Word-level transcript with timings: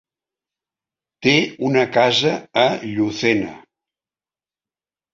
Té 1.25 1.35
una 1.69 1.85
casa 1.99 2.33
a 2.65 2.67
Llucena. 2.89 3.55